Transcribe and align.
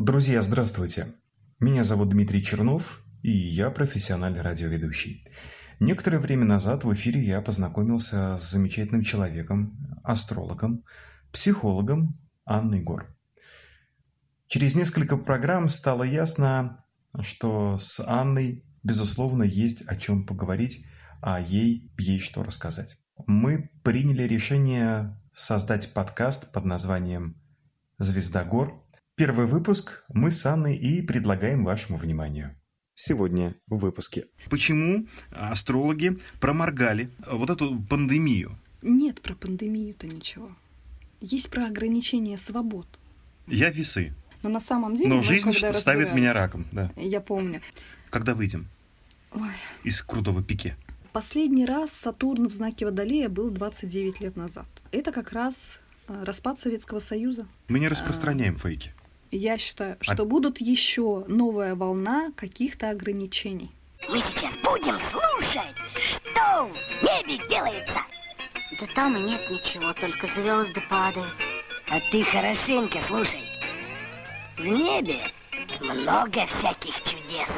Друзья, 0.00 0.42
здравствуйте. 0.42 1.08
Меня 1.58 1.82
зовут 1.82 2.10
Дмитрий 2.10 2.40
Чернов, 2.40 3.02
и 3.22 3.32
я 3.32 3.68
профессиональный 3.68 4.42
радиоведущий. 4.42 5.26
Некоторое 5.80 6.20
время 6.20 6.44
назад 6.44 6.84
в 6.84 6.94
эфире 6.94 7.20
я 7.20 7.40
познакомился 7.40 8.38
с 8.38 8.48
замечательным 8.48 9.02
человеком, 9.02 9.76
астрологом, 10.04 10.84
психологом 11.32 12.16
Анной 12.44 12.80
Гор. 12.80 13.12
Через 14.46 14.76
несколько 14.76 15.16
программ 15.16 15.68
стало 15.68 16.04
ясно, 16.04 16.84
что 17.22 17.76
с 17.80 17.98
Анной, 17.98 18.64
безусловно, 18.84 19.42
есть 19.42 19.82
о 19.82 19.96
чем 19.96 20.26
поговорить, 20.26 20.86
а 21.20 21.40
ей 21.40 21.90
есть 21.98 22.24
что 22.24 22.44
рассказать. 22.44 22.98
Мы 23.26 23.72
приняли 23.82 24.22
решение 24.22 25.20
создать 25.34 25.92
подкаст 25.92 26.52
под 26.52 26.66
названием 26.66 27.34
«Звезда 27.98 28.44
гор», 28.44 28.87
Первый 29.18 29.46
выпуск 29.46 30.04
мы 30.14 30.30
с 30.30 30.46
Анной 30.46 30.76
и 30.76 31.02
предлагаем 31.02 31.64
вашему 31.64 31.98
вниманию. 31.98 32.54
Сегодня 32.94 33.56
в 33.66 33.78
выпуске. 33.78 34.26
Почему 34.48 35.08
астрологи 35.32 36.18
проморгали 36.38 37.10
вот 37.26 37.50
эту 37.50 37.82
пандемию? 37.90 38.56
Нет 38.80 39.20
про 39.20 39.34
пандемию-то 39.34 40.06
ничего. 40.06 40.52
Есть 41.20 41.50
про 41.50 41.66
ограничение 41.66 42.38
свобод. 42.38 42.86
Я 43.48 43.70
весы. 43.70 44.14
Но 44.44 44.50
на 44.50 44.60
самом 44.60 44.94
деле... 44.94 45.08
Но 45.08 45.20
жизнь 45.20 45.52
когда 45.52 45.74
ставит 45.74 46.14
меня 46.14 46.32
раком, 46.32 46.66
да. 46.70 46.92
Я 46.94 47.20
помню. 47.20 47.60
Когда 48.10 48.34
выйдем 48.34 48.68
Ой. 49.32 49.50
из 49.82 50.00
крутого 50.00 50.44
пике? 50.44 50.76
Последний 51.12 51.66
раз 51.66 51.90
Сатурн 51.90 52.46
в 52.46 52.52
знаке 52.52 52.84
Водолея 52.84 53.28
был 53.28 53.50
29 53.50 54.20
лет 54.20 54.36
назад. 54.36 54.66
Это 54.92 55.10
как 55.10 55.32
раз 55.32 55.80
э, 56.06 56.22
распад 56.22 56.60
Советского 56.60 57.00
Союза. 57.00 57.48
Мы 57.66 57.80
не 57.80 57.88
распространяем 57.88 58.56
фейки. 58.56 58.92
Я 59.30 59.58
считаю, 59.58 59.96
что 60.00 60.22
А- 60.22 60.26
будут 60.26 60.60
еще 60.60 61.24
новая 61.28 61.74
волна 61.74 62.32
каких-то 62.36 62.90
ограничений. 62.90 63.70
Мы 64.08 64.20
сейчас 64.20 64.56
будем 64.58 64.98
слушать, 64.98 65.74
что 65.94 66.70
в 66.70 67.02
небе 67.02 67.38
делается. 67.48 68.00
Да 68.80 68.86
там 68.94 69.16
и 69.16 69.20
нет 69.20 69.50
ничего, 69.50 69.92
только 69.92 70.26
звезды 70.28 70.80
падают. 70.88 71.34
А 71.88 72.00
ты 72.10 72.22
хорошенько 72.24 73.00
слушай. 73.02 73.42
В 74.56 74.66
небе 74.66 75.18
много 75.80 76.46
всяких 76.46 76.94
чудес. 77.02 77.48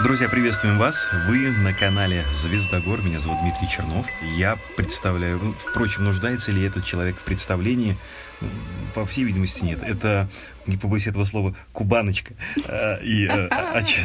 Друзья, 0.00 0.28
приветствуем 0.28 0.78
вас. 0.78 1.08
Вы 1.26 1.50
на 1.50 1.74
канале 1.74 2.24
Звезда 2.32 2.78
Гор. 2.78 3.02
Меня 3.02 3.18
зовут 3.18 3.40
Дмитрий 3.40 3.68
Чернов. 3.68 4.06
Я 4.36 4.56
представляю, 4.76 5.40
ну, 5.42 5.54
впрочем, 5.54 6.04
нуждается 6.04 6.52
ли 6.52 6.62
этот 6.62 6.84
человек 6.84 7.16
в 7.18 7.24
представлении? 7.24 7.98
Ну, 8.40 8.48
По 8.94 9.04
всей 9.04 9.24
видимости, 9.24 9.64
нет. 9.64 9.82
Это, 9.82 10.28
не 10.66 10.76
побоюсь 10.76 11.08
этого 11.08 11.24
слова, 11.24 11.56
кубаночка. 11.72 12.34
Э, 12.64 13.02
И 13.02 13.26
э, 13.26 13.48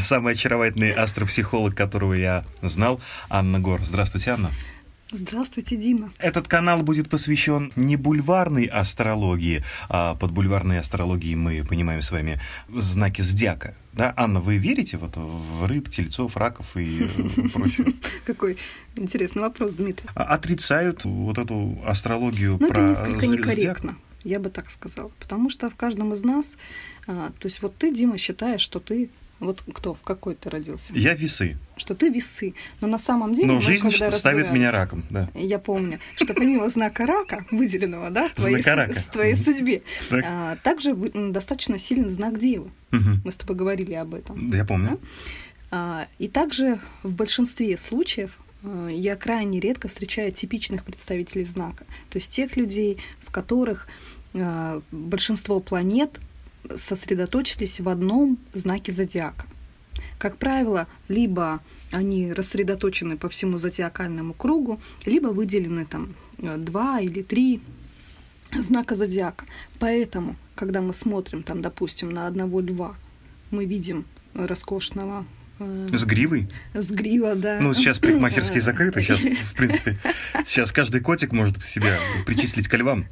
самый 0.02 0.33
очаровательный 0.33 0.91
астропсихолог, 0.91 1.75
которого 1.75 2.16
я 2.16 2.44
знал, 2.64 2.99
Анна 3.30 3.59
Гор. 3.59 3.86
Здравствуйте, 3.86 4.31
Анна. 4.31 4.49
Здравствуйте, 5.16 5.75
Дима. 5.78 6.11
Этот 6.17 6.47
канал 6.47 6.81
будет 6.81 7.08
посвящен 7.08 7.72
не 7.75 7.97
бульварной 7.97 8.66
астрологии, 8.66 9.64
а 9.88 10.16
под 10.16 10.31
бульварной 10.31 10.80
астрологией 10.80 11.36
мы 11.36 11.64
понимаем 11.64 12.02
с 12.02 12.11
вами 12.11 12.42
знаки 12.67 13.22
зодиака. 13.22 13.75
Да, 13.94 14.11
Анна, 14.17 14.39
вы 14.42 14.58
верите 14.58 14.97
вот 14.97 15.14
в 15.16 15.66
рыб, 15.67 15.88
тельцов, 15.89 16.36
раков 16.36 16.75
и 16.75 17.08
прочее? 17.53 17.94
Какой 18.25 18.58
интересный 18.95 19.44
вопрос, 19.44 19.75
Дмитрий. 19.75 20.09
А- 20.16 20.33
Отрицают 20.33 21.05
вот 21.05 21.38
эту 21.38 21.77
астрологию 21.86 22.58
Ну, 22.59 22.66
это 22.66 22.73
про 22.73 22.81
несколько 22.89 23.20
з- 23.20 23.30
зодиак? 23.30 23.45
некорректно, 23.48 23.95
я 24.23 24.39
бы 24.39 24.50
так 24.50 24.72
сказала. 24.72 25.11
Потому 25.20 25.52
что 25.52 25.70
в 25.70 25.75
каждом 25.75 26.11
из 26.14 26.23
нас... 26.23 26.53
а, 27.05 27.31
то 27.39 27.45
есть 27.48 27.61
вот 27.61 27.75
ты, 27.77 27.94
Дима, 27.94 28.17
считаешь, 28.17 28.61
что 28.61 28.80
ты... 28.80 29.11
Вот 29.44 29.63
кто, 29.73 29.94
в 29.94 30.02
какой 30.02 30.36
ты 30.36 30.49
родился? 30.49 30.94
Я 30.94 31.13
весы, 31.13 31.58
Что 31.75 31.95
ты 31.95 32.09
весы. 32.09 32.53
Но 32.81 32.88
на 32.88 32.98
самом 32.98 33.36
деле... 33.36 33.48
но 33.48 33.55
мы 33.55 33.61
жизнь 33.61 33.92
когда 33.92 34.11
ставит 34.11 34.52
меня 34.52 34.71
раком. 34.71 35.04
Да. 35.09 35.30
Я 35.33 35.59
помню, 35.59 35.99
что 36.15 36.33
помимо 36.33 36.70
знака 36.70 37.05
рака, 37.05 37.45
выделенного, 37.52 38.09
да, 38.09 38.30
в 38.30 38.33
твоей, 38.33 38.61
в 38.61 39.08
твоей 39.11 39.36
судьбе, 39.36 39.83
а, 40.11 40.55
также 40.64 40.95
достаточно 40.95 41.77
сильный 41.77 42.09
знак 42.09 42.39
Девы. 42.39 42.71
Мгм. 42.92 43.21
Мы 43.26 43.31
с 43.31 43.36
тобой 43.36 43.55
говорили 43.55 43.93
об 43.93 44.14
этом. 44.14 44.49
Да, 44.49 44.58
Я 44.58 44.65
помню. 44.65 44.99
А, 45.71 46.08
И 46.20 46.27
также 46.27 46.80
в 47.02 47.14
большинстве 47.14 47.77
случаев 47.77 48.37
э, 48.64 48.89
я 48.92 49.15
крайне 49.15 49.60
редко 49.60 49.87
встречаю 49.87 50.31
типичных 50.31 50.83
представителей 50.83 51.43
знака. 51.43 51.86
То 52.10 52.20
есть 52.20 52.31
тех 52.31 52.55
людей, 52.55 52.99
в 53.25 53.31
которых 53.31 53.87
э, 54.33 54.81
большинство 54.92 55.60
планет 55.60 56.20
сосредоточились 56.75 57.79
в 57.79 57.89
одном 57.89 58.37
знаке 58.53 58.91
зодиака. 58.91 59.45
Как 60.17 60.37
правило, 60.37 60.87
либо 61.07 61.61
они 61.91 62.33
рассредоточены 62.33 63.17
по 63.17 63.29
всему 63.29 63.57
зодиакальному 63.57 64.33
кругу, 64.33 64.81
либо 65.05 65.27
выделены 65.27 65.85
там 65.85 66.15
э, 66.39 66.57
два 66.57 66.99
или 66.99 67.21
три 67.21 67.61
знака 68.57 68.95
зодиака. 68.95 69.45
Поэтому, 69.79 70.35
когда 70.55 70.81
мы 70.81 70.93
смотрим 70.93 71.43
там, 71.43 71.61
допустим, 71.61 72.09
на 72.09 72.27
одного 72.27 72.61
льва, 72.61 72.95
мы 73.51 73.65
видим 73.65 74.05
роскошного 74.33 75.25
э, 75.59 75.89
С 75.91 76.05
гривой. 76.05 76.49
с 76.73 76.89
грива, 76.91 77.35
да. 77.35 77.59
Ну, 77.61 77.73
сейчас 77.73 77.99
парикмахерские 77.99 78.61
закрыты, 78.69 79.01
сейчас, 79.01 79.19
в 79.19 79.53
принципе, 79.55 79.97
сейчас 80.45 80.71
каждый 80.71 81.01
котик 81.01 81.31
может 81.31 81.63
себя 81.63 81.99
причислить 82.25 82.67
к 82.67 82.75
львам. 82.75 83.05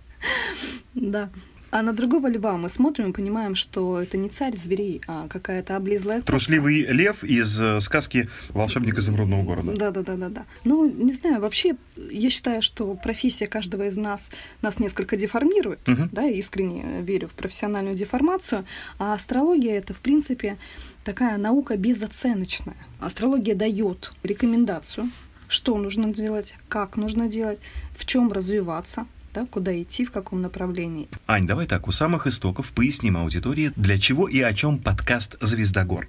Да. 0.95 1.29
А 1.72 1.82
на 1.84 1.94
другого 1.94 2.28
льва 2.28 2.58
мы 2.58 2.70
смотрим 2.70 3.12
и 3.12 3.14
понимаем, 3.14 3.56
что 3.56 4.02
это 4.02 4.18
не 4.18 4.28
царь 4.28 4.58
зверей, 4.58 5.02
а 5.08 5.28
какая-то 5.30 5.78
облизлая 5.78 6.18
кошка. 6.18 6.28
Трусливый 6.34 6.82
лев 6.88 7.24
из 7.24 7.59
э, 7.62 7.80
сказки 7.80 8.28
«Волшебник 8.50 8.98
изумрудного 8.98 9.44
города». 9.44 9.72
Да, 9.72 9.92
да, 9.92 10.02
да, 10.02 10.16
да, 10.18 10.30
да. 10.30 10.46
Ну, 10.66 10.90
не 10.90 11.14
знаю, 11.14 11.40
вообще, 11.40 11.78
я 11.96 12.30
считаю, 12.30 12.62
что 12.62 12.94
профессия 12.96 13.48
каждого 13.48 13.88
из 13.88 13.96
нас 13.96 14.30
нас 14.62 14.80
несколько 14.80 15.16
деформирует, 15.16 15.80
Мгм. 15.88 16.10
да, 16.12 16.24
я 16.24 16.31
искренне 16.38 17.02
верю 17.04 17.30
в 17.30 17.31
профессиональную 17.31 17.96
деформацию, 17.96 18.66
а 19.00 19.14
астрология 19.14 19.78
это, 19.78 19.94
в 19.94 20.02
принципе, 20.02 20.58
такая 21.06 21.38
наука 21.38 21.78
безоценочная. 21.78 22.76
Астрология 23.00 23.56
дает 23.56 24.12
рекомендацию, 24.24 25.10
что 25.48 25.78
нужно 25.78 26.14
делать, 26.14 26.54
как 26.68 26.98
нужно 26.98 27.30
делать, 27.30 27.60
в 27.98 28.06
чем 28.06 28.30
развиваться, 28.34 29.06
да, 29.34 29.46
куда 29.46 29.80
идти, 29.81 30.06
в 30.06 30.12
каком 30.12 30.42
направлении. 30.42 31.08
Ань, 31.28 31.47
давай 31.47 31.68
так, 31.68 31.88
у 31.88 31.92
самых 31.92 32.28
истоков 32.28 32.72
поясним 32.72 33.18
аудитории, 33.18 33.72
для 33.75 33.97
чего 33.97 34.28
и 34.28 34.42
о 34.42 34.53
чем 34.53 34.78
подкаст 34.78 35.38
«Звездогор». 35.42 36.08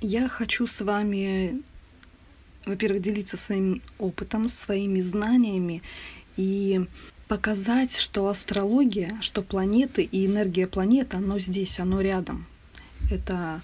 Я 0.00 0.28
хочу 0.28 0.66
с 0.66 0.80
вами, 0.80 1.62
во-первых, 2.66 3.02
делиться 3.02 3.36
своим 3.36 3.82
опытом, 3.98 4.48
своими 4.48 5.00
знаниями 5.00 5.82
и 6.36 6.86
показать, 7.28 7.96
что 7.96 8.28
астрология, 8.28 9.16
что 9.20 9.42
планеты 9.42 10.02
и 10.02 10.26
энергия 10.26 10.66
планет, 10.66 11.14
оно 11.14 11.38
здесь, 11.38 11.78
оно 11.78 12.00
рядом. 12.00 12.46
Это 13.10 13.62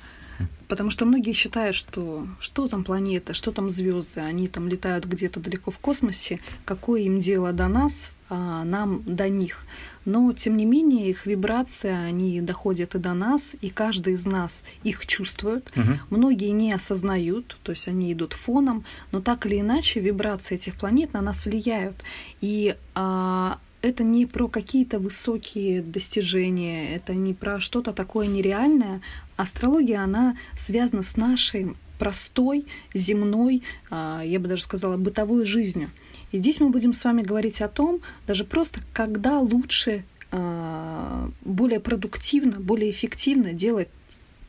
потому 0.68 0.90
что 0.90 1.06
многие 1.06 1.32
считают, 1.32 1.74
что 1.74 2.28
что 2.38 2.68
там 2.68 2.84
планеты, 2.84 3.34
что 3.34 3.50
там 3.50 3.70
звезды, 3.70 4.20
они 4.20 4.48
там 4.48 4.68
летают 4.68 5.06
где-то 5.06 5.40
далеко 5.40 5.70
в 5.70 5.78
космосе, 5.78 6.40
какое 6.64 7.02
им 7.02 7.20
дело 7.20 7.52
до 7.52 7.68
нас, 7.68 8.12
нам 8.36 9.02
до 9.04 9.28
них. 9.28 9.64
Но, 10.04 10.32
тем 10.32 10.56
не 10.56 10.64
менее, 10.64 11.10
их 11.10 11.26
вибрации, 11.26 11.90
они 11.90 12.40
доходят 12.40 12.94
и 12.94 12.98
до 12.98 13.12
нас, 13.12 13.54
и 13.60 13.68
каждый 13.68 14.14
из 14.14 14.24
нас 14.24 14.64
их 14.82 15.06
чувствует. 15.06 15.70
Мгм. 15.76 16.00
Многие 16.10 16.50
не 16.50 16.72
осознают, 16.72 17.58
то 17.62 17.72
есть 17.72 17.88
они 17.88 18.12
идут 18.12 18.32
фоном, 18.32 18.84
но 19.12 19.20
так 19.20 19.44
или 19.44 19.60
иначе 19.60 20.00
вибрации 20.00 20.54
этих 20.54 20.76
планет 20.76 21.12
на 21.12 21.20
нас 21.20 21.44
влияют. 21.44 21.96
И 22.40 22.76
а, 22.94 23.58
это 23.82 24.02
не 24.02 24.26
про 24.26 24.48
какие-то 24.48 24.98
высокие 24.98 25.82
достижения, 25.82 26.94
это 26.94 27.14
не 27.14 27.34
про 27.34 27.60
что-то 27.60 27.92
такое 27.92 28.26
нереальное. 28.26 29.00
Астрология, 29.36 30.02
она 30.02 30.36
связана 30.56 31.02
с 31.02 31.16
нашей 31.16 31.76
простой, 31.98 32.66
земной, 32.94 33.62
а, 33.90 34.22
я 34.24 34.40
бы 34.40 34.48
даже 34.48 34.62
сказала, 34.62 34.96
бытовой 34.96 35.44
жизнью. 35.44 35.90
И 36.32 36.38
здесь 36.38 36.60
мы 36.60 36.70
будем 36.70 36.92
с 36.92 37.04
вами 37.04 37.22
говорить 37.22 37.60
о 37.60 37.68
том, 37.68 38.00
даже 38.26 38.44
просто, 38.44 38.80
когда 38.92 39.38
лучше, 39.38 40.04
а, 40.30 41.30
более 41.42 41.80
продуктивно, 41.80 42.60
более 42.60 42.90
эффективно 42.90 43.52
делать 43.52 43.88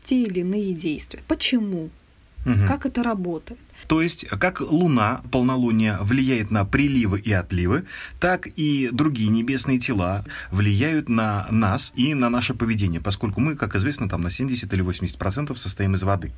те 0.04 0.24
или 0.24 0.40
иные 0.40 0.74
действия. 0.74 1.24
Почему? 1.28 1.90
Мгм. 2.46 2.68
Как 2.68 2.86
это 2.86 3.04
работает? 3.04 3.60
То 3.88 4.02
есть, 4.02 4.26
как 4.28 4.62
Луна, 4.62 5.22
полнолуние, 5.32 5.98
влияет 6.02 6.52
на 6.52 6.66
приливы 6.66 7.20
и 7.20 7.32
отливы, 7.32 7.86
так 8.20 8.48
и 8.56 8.90
другие 8.92 9.30
небесные 9.30 9.80
тела 9.80 10.26
влияют 10.52 11.10
на 11.10 11.48
нас 11.50 11.92
и 11.96 12.14
на 12.14 12.30
наше 12.30 12.54
поведение, 12.54 13.02
поскольку 13.02 13.42
мы, 13.42 13.56
как 13.56 13.76
известно, 13.76 14.08
там 14.10 14.22
на 14.22 14.32
70 14.32 14.72
или 14.74 14.84
80% 14.84 15.56
состоим 15.56 15.96
из 15.96 16.04
воды. 16.04 16.32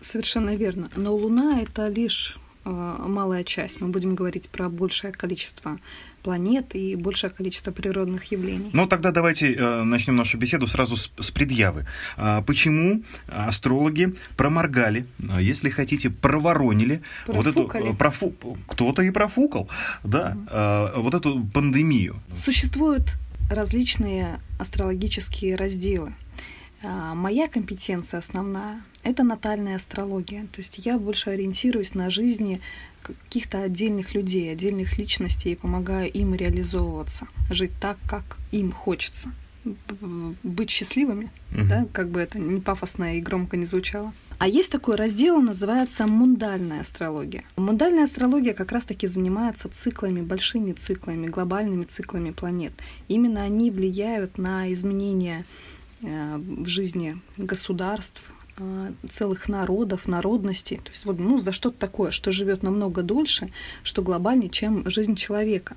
Совершенно 0.00 0.54
верно. 0.54 0.88
Но 0.96 1.14
Луна 1.14 1.60
это 1.60 1.88
лишь 1.88 2.36
малая 2.66 3.44
часть. 3.44 3.80
Мы 3.80 3.88
будем 3.88 4.14
говорить 4.14 4.48
про 4.48 4.68
большее 4.68 5.12
количество 5.12 5.78
планет 6.26 6.74
и 6.74 6.96
большее 6.96 7.30
количество 7.30 7.70
природных 7.70 8.32
явлений. 8.32 8.70
Ну, 8.72 8.88
тогда 8.88 9.12
давайте 9.12 9.54
э, 9.54 9.82
начнем 9.84 10.16
нашу 10.16 10.38
беседу 10.38 10.66
сразу 10.66 10.96
с, 10.96 11.08
с 11.20 11.30
предъявы. 11.30 11.86
А, 12.16 12.42
почему 12.42 13.04
астрологи 13.28 14.14
проморгали, 14.36 15.06
а, 15.30 15.40
если 15.40 15.70
хотите, 15.70 16.10
проворонили 16.10 17.02
вот 17.28 17.46
эту... 17.46 17.68
Профукали. 17.68 17.94
Профу, 17.94 18.34
кто-то 18.66 19.02
и 19.02 19.10
профукал, 19.10 19.68
да, 20.02 20.36
а, 20.50 21.00
вот 21.00 21.14
эту 21.14 21.46
пандемию. 21.54 22.16
Существуют 22.34 23.14
различные 23.48 24.40
астрологические 24.58 25.54
разделы. 25.54 26.12
А, 26.82 27.14
Моя 27.14 27.48
компетенция 27.48 28.18
основная— 28.18 28.82
это 29.02 29.22
натальная 29.22 29.76
астрология. 29.76 30.42
То 30.52 30.60
есть 30.60 30.78
я 30.78 30.98
больше 30.98 31.30
ориентируюсь 31.30 31.94
на 31.94 32.10
жизни 32.10 32.60
каких-то 33.02 33.62
отдельных 33.62 34.14
людей, 34.14 34.52
отдельных 34.52 34.98
личностей 34.98 35.52
и 35.52 35.56
помогаю 35.56 36.10
им 36.10 36.34
реализовываться, 36.34 37.28
жить 37.50 37.72
так, 37.80 37.98
как 38.08 38.36
им 38.50 38.72
хочется. 38.72 39.30
Быть 40.44 40.70
счастливыми, 40.70 41.30
Мгм. 41.50 41.68
да, 41.68 41.86
как 41.92 42.08
бы 42.10 42.20
это 42.20 42.38
не 42.38 42.60
пафосно 42.60 43.16
и 43.16 43.20
громко 43.20 43.56
не 43.56 43.66
звучало. 43.66 44.12
А 44.38 44.46
есть 44.46 44.70
такой 44.70 44.96
раздел, 44.96 45.40
называется 45.40 46.06
мундальная 46.06 46.80
астрология. 46.82 47.42
Мундальная 47.56 48.04
астрология 48.04 48.52
как 48.54 48.70
раз-таки 48.70 49.06
занимается 49.08 49.68
циклами, 49.68 50.20
большими 50.20 50.72
циклами, 50.72 51.26
глобальными 51.26 51.84
циклами 51.84 52.30
планет. 52.32 52.72
Именно 53.08 53.42
они 53.42 53.70
влияют 53.70 54.36
на 54.38 54.72
изменения 54.72 55.44
в 56.00 56.66
жизни 56.66 57.18
государств, 57.36 58.22
э, 58.58 58.92
целых 59.08 59.48
народов, 59.48 60.06
народностей. 60.08 60.76
То 60.76 60.90
есть 60.90 61.04
вот 61.04 61.18
ну, 61.18 61.40
за 61.40 61.52
что-то 61.52 61.78
такое, 61.78 62.10
что 62.10 62.32
живет 62.32 62.62
намного 62.62 63.02
дольше, 63.02 63.50
что 63.82 64.02
глобальнее, 64.02 64.50
чем 64.50 64.88
жизнь 64.90 65.14
человека. 65.16 65.76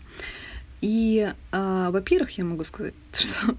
И, 0.81 1.31
э, 1.51 1.89
во-первых, 1.92 2.38
я 2.38 2.44
могу 2.44 2.63
сказать, 2.63 2.94
что 3.13 3.56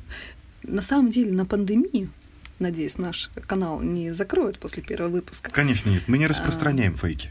на 0.62 0.82
самом 0.82 1.10
деле 1.10 1.32
на 1.32 1.44
пандемию, 1.46 2.10
надеюсь, 2.58 2.98
наш 2.98 3.30
канал 3.46 3.80
не 3.80 4.12
закроют 4.12 4.58
после 4.58 4.82
первого 4.82 5.10
выпуска, 5.10 5.50
Конечно, 5.50 5.90
нет, 5.90 6.02
мы 6.06 6.18
не 6.18 6.26
распространяем 6.26 6.94
фейки. 6.96 7.30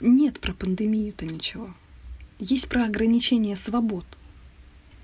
нет 0.00 0.40
про 0.40 0.52
пандемию-то 0.52 1.26
ничего. 1.26 1.74
Есть 2.38 2.68
про 2.68 2.84
ограничение 2.84 3.56
свобод. 3.56 4.06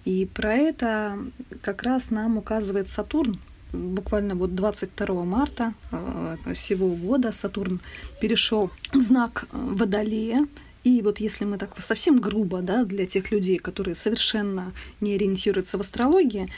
И 0.05 0.25
про 0.25 0.55
это 0.55 1.19
как 1.63 1.83
раз 1.83 2.11
нам 2.11 2.39
указывает 2.39 2.89
Сатурн. 2.89 3.39
Буквально 3.73 4.35
вот 4.35 4.55
22 4.55 5.25
марта 5.25 5.75
э, 5.91 6.37
сего 6.55 6.89
года 6.89 7.33
Сатурн 7.33 7.81
перешел 8.21 8.71
в 8.93 9.01
знак 9.01 9.47
э, 9.53 9.57
Водолея. 9.57 10.47
И 10.85 11.03
вот 11.03 11.19
если 11.19 11.45
мы 11.45 11.59
так 11.59 11.81
совсем 11.81 12.21
грубо, 12.21 12.63
да, 12.63 12.85
для 12.85 13.07
тех 13.07 13.33
людей, 13.33 13.59
которые 13.59 13.97
совершенно 13.97 14.73
не 15.01 15.15
ориентируются 15.15 15.79
в 15.79 15.81
астрологии, 15.81 16.49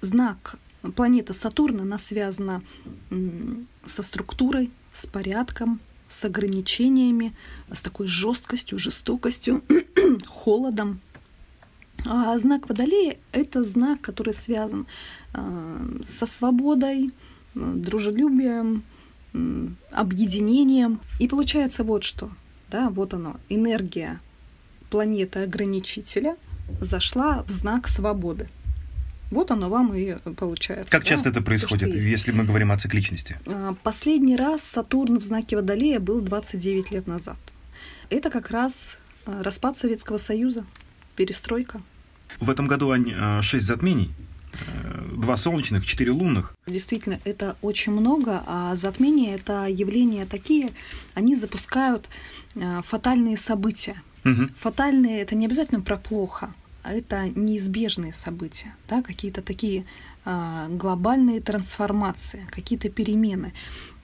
знак 0.00 0.56
планета 0.96 1.32
Сатурн, 1.32 1.80
она 1.80 1.98
связана 1.98 2.62
со 3.86 4.02
структурой, 4.02 4.70
с 4.92 5.06
порядком, 5.06 5.80
с 6.08 6.24
ограничениями, 6.24 7.34
с 7.72 7.82
такой 7.82 8.06
жесткостью, 8.06 8.78
жестокостью, 8.78 9.62
холодом. 10.26 11.00
А 12.08 12.38
знак 12.38 12.68
Водолея— 12.68 13.16
это 13.32 13.64
знак, 13.64 14.00
который 14.00 14.32
связан 14.32 14.86
э, 15.34 15.98
со 16.06 16.26
свободой, 16.26 17.06
э, 17.06 17.10
дружелюбием, 17.54 18.84
объединением. 19.90 21.00
И 21.18 21.28
получается 21.28 21.84
вот 21.84 22.04
что. 22.04 22.30
Да, 22.70 22.90
вот 22.90 23.14
оно, 23.14 23.36
энергия 23.48 24.20
планеты-ограничителя 24.90 26.36
зашла 26.80 27.42
в 27.46 27.50
знак 27.50 27.88
свободы. 27.88 28.48
Вот 29.30 29.50
оно 29.50 29.68
вам 29.68 29.94
и 29.94 30.16
получается. 30.36 30.90
Как 30.90 31.02
да, 31.02 31.08
часто 31.08 31.30
это 31.30 31.40
то, 31.40 31.46
происходит, 31.46 31.94
есть. 31.94 32.06
если 32.06 32.32
мы 32.32 32.44
говорим 32.44 32.70
о 32.70 32.78
цикличности? 32.78 33.36
А, 33.46 33.74
Последний 33.82 34.36
раз 34.36 34.62
Сатурн 34.62 35.18
в 35.18 35.22
знаке 35.22 35.56
Водолея 35.56 35.98
был 35.98 36.20
29 36.20 36.92
лет 36.92 37.06
назад. 37.06 37.36
Это 38.08 38.30
как 38.30 38.50
раз 38.50 38.96
а, 39.24 39.42
распад 39.42 39.76
Советского 39.76 40.18
Союза, 40.18 40.64
перестройка. 41.16 41.82
В 42.40 42.50
этом 42.50 42.66
году 42.66 42.90
они, 42.90 43.14
э, 43.16 43.42
шесть 43.42 43.66
затмений, 43.66 44.12
э, 44.52 44.96
два 45.16 45.36
солнечных, 45.36 45.84
четыре 45.86 46.10
лунных. 46.10 46.54
Действительно, 46.66 47.20
это 47.24 47.56
очень 47.62 47.92
много, 47.92 48.42
а 48.46 48.76
затмения— 48.76 49.34
это 49.36 49.66
явления 49.66 50.26
такие, 50.26 50.70
они 51.14 51.36
запускают 51.36 52.08
а, 52.54 52.82
фатальные 52.82 53.36
события. 53.36 54.02
Мгм. 54.24 54.52
Фатальные— 54.58 55.20
это 55.22 55.34
не 55.34 55.46
обязательно 55.46 55.80
про 55.80 55.96
плохо, 55.96 56.54
а 56.82 56.92
это 56.92 57.28
неизбежные 57.28 58.12
события, 58.12 58.74
да, 58.88 59.02
какие-то 59.02 59.42
такие 59.42 59.84
а, 60.24 60.68
глобальные 60.68 61.40
трансформации, 61.40 62.46
какие-то 62.50 62.88
перемены. 62.88 63.52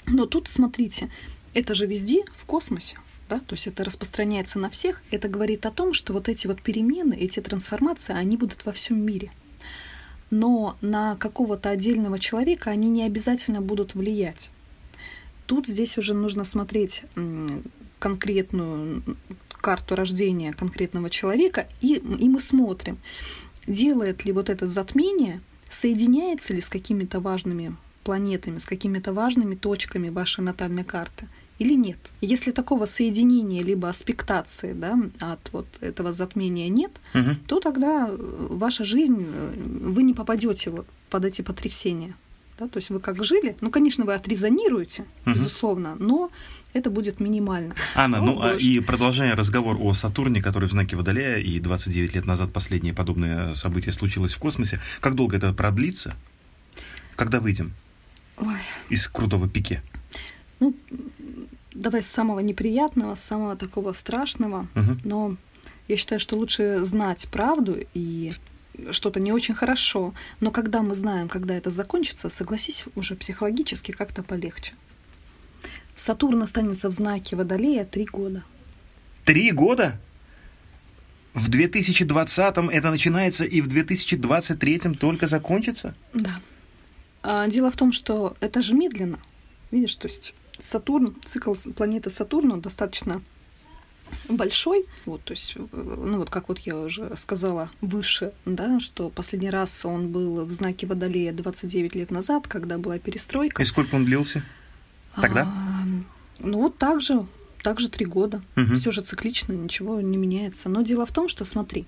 Но 0.06 0.26
тут, 0.26 0.48
смотрите, 0.48 1.10
это 1.54 1.74
же 1.74 1.86
везде 1.86 2.24
в 2.36 2.44
космосе. 2.44 2.96
Да? 3.28 3.40
То 3.40 3.54
есть 3.54 3.66
это 3.66 3.84
распространяется 3.84 4.58
на 4.58 4.68
всех. 4.70 5.02
Это 5.10 5.28
говорит 5.28 5.64
о 5.66 5.70
том, 5.70 5.94
что 5.94 6.12
вот 6.12 6.28
эти 6.28 6.46
вот 6.46 6.62
перемены, 6.62 7.14
эти 7.14 7.40
трансформации, 7.40 8.14
они 8.14 8.36
будут 8.36 8.64
во 8.64 8.72
всем 8.72 9.00
мире. 9.00 9.30
Но 10.30 10.76
на 10.80 11.16
какого-то 11.16 11.70
отдельного 11.70 12.18
человека 12.18 12.70
они 12.70 12.88
не 12.88 13.04
обязательно 13.04 13.60
будут 13.60 13.94
влиять. 13.94 14.50
Тут 15.46 15.66
здесь 15.66 15.98
уже 15.98 16.14
нужно 16.14 16.44
смотреть 16.44 17.02
конкретную 17.98 19.02
карту 19.62 19.94
рождения 19.94 20.52
конкретного 20.52 21.08
человека, 21.08 21.66
и, 21.80 21.94
и 21.94 22.28
мы 22.28 22.40
смотрим, 22.40 22.98
делает 23.66 24.24
ли 24.24 24.32
вот 24.32 24.50
это 24.50 24.66
затмение, 24.66 25.40
соединяется 25.70 26.52
ли 26.52 26.60
с 26.60 26.68
какими-то 26.68 27.20
важными 27.20 27.76
планетами, 28.02 28.58
с 28.58 28.64
какими-то 28.64 29.12
важными 29.12 29.54
точками 29.54 30.08
вашей 30.08 30.42
натальной 30.42 30.84
карты 30.84 31.28
или 31.62 31.74
нет. 31.74 31.98
Если 32.20 32.50
такого 32.50 32.86
соединения 32.86 33.62
либо 33.62 33.88
аспектации 33.88 34.72
да, 34.72 34.98
от 35.20 35.52
вот 35.52 35.66
этого 35.80 36.12
затмения 36.12 36.68
нет, 36.68 36.90
Мгм. 37.14 37.36
то 37.46 37.60
тогда 37.60 38.08
э, 38.08 38.16
ваша 38.50 38.84
жизнь, 38.84 39.24
э, 39.26 39.54
вы 39.94 40.02
не 40.02 40.12
попадете 40.14 40.70
вот 40.70 40.86
под 41.10 41.24
эти 41.24 41.42
потрясения. 41.42 42.14
Да? 42.58 42.66
То 42.68 42.78
есть 42.78 42.90
вы 42.90 43.00
как 43.00 43.24
жили, 43.24 43.56
ну, 43.60 43.70
конечно, 43.70 44.04
вы 44.04 44.14
отрезонируете, 44.14 45.04
Мгм. 45.24 45.34
безусловно, 45.34 45.96
но 45.98 46.30
это 46.74 46.90
будет 46.90 47.20
минимально. 47.20 47.74
Анна, 47.94 48.18
Ну, 48.18 48.34
ну 48.34 48.42
а 48.42 48.54
и 48.56 48.80
продолжая 48.80 49.36
разговор 49.36 49.76
о 49.80 49.94
Сатурне, 49.94 50.42
который 50.42 50.68
в 50.68 50.72
знаке 50.72 50.96
Водолея, 50.96 51.38
и 51.38 51.60
29 51.60 52.14
лет 52.14 52.26
назад 52.26 52.52
последнее 52.52 52.92
подобное 52.94 53.54
событие 53.54 53.92
случилось 53.92 54.34
в 54.34 54.38
космосе, 54.38 54.80
как 55.00 55.14
долго 55.14 55.36
это 55.36 55.52
продлится? 55.52 56.14
Когда 57.16 57.38
выйдем 57.40 57.72
Ой, 58.36 58.56
из 58.90 59.06
крутого 59.06 59.48
пике? 59.48 59.82
ну, 60.60 60.74
давай 61.82 62.02
с 62.02 62.06
самого 62.06 62.40
неприятного, 62.40 63.14
с 63.14 63.20
самого 63.20 63.56
такого 63.56 63.92
страшного, 63.92 64.66
Мгм. 64.74 65.00
но 65.04 65.36
я 65.88 65.96
считаю, 65.96 66.20
что 66.20 66.36
лучше 66.36 66.78
знать 66.80 67.28
правду 67.28 67.78
и 67.94 68.32
что-то 68.90 69.20
не 69.20 69.32
очень 69.32 69.54
хорошо, 69.54 70.14
но 70.40 70.50
когда 70.50 70.82
мы 70.82 70.94
знаем, 70.94 71.28
когда 71.28 71.54
это 71.54 71.70
закончится, 71.70 72.30
согласись, 72.30 72.84
уже 72.94 73.14
психологически 73.16 73.92
как-то 73.92 74.22
полегче. 74.22 74.72
Сатурн 75.94 76.42
останется 76.42 76.88
в 76.88 76.92
знаке 76.92 77.36
Водолея 77.36 77.84
три 77.84 78.06
года. 78.06 78.42
Три 79.24 79.50
года? 79.50 80.00
В 81.34 81.50
2020-м 81.50 82.70
это 82.70 82.90
начинается 82.90 83.44
и 83.44 83.60
в 83.60 83.68
2023-м 83.68 84.94
только 84.94 85.26
закончится? 85.26 85.94
Да. 86.14 86.40
А, 87.22 87.46
дело 87.48 87.70
в 87.70 87.76
том, 87.76 87.92
что 87.92 88.36
это 88.40 88.62
же 88.62 88.74
медленно. 88.74 89.18
Видишь, 89.70 89.94
то 89.96 90.08
есть 90.08 90.34
Сатурн, 90.58 91.16
цикл 91.24 91.54
планеты 91.74 92.10
Сатурна 92.10 92.56
достаточно 92.56 93.22
большой. 94.28 94.86
Вот, 95.06 95.22
то 95.24 95.32
есть, 95.32 95.54
э, 95.56 95.66
ну 95.72 96.18
вот 96.18 96.30
как 96.30 96.48
вот 96.48 96.58
я 96.60 96.76
уже 96.76 97.14
сказала 97.16 97.70
выше, 97.80 98.32
да, 98.44 98.78
что 98.80 99.08
последний 99.08 99.50
раз 99.50 99.84
он 99.84 100.08
был 100.08 100.44
в 100.44 100.52
знаке 100.52 100.86
Водолея 100.86 101.32
29 101.32 101.94
лет 101.94 102.10
назад, 102.10 102.46
когда 102.46 102.78
была 102.78 102.98
перестройка. 102.98 103.62
И 103.62 103.64
сколько 103.64 103.94
он 103.94 104.04
длился? 104.04 104.44
Тогда? 105.20 105.42
А, 105.42 105.84
ну 106.38 106.58
вот 106.58 106.78
так 106.78 107.00
же, 107.00 107.26
так 107.62 107.80
же 107.80 107.88
три 107.88 108.06
года. 108.06 108.42
Мгм. 108.56 108.78
Все 108.78 108.90
же 108.90 109.02
циклично, 109.02 109.52
ничего 109.52 110.00
не 110.00 110.16
меняется. 110.16 110.68
Но 110.68 110.82
дело 110.82 111.06
в 111.06 111.12
том, 111.12 111.28
что, 111.28 111.44
смотри, 111.44 111.86